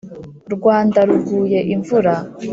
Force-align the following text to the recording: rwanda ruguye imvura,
rwanda 0.55 0.99
ruguye 1.09 1.59
imvura, 1.73 2.13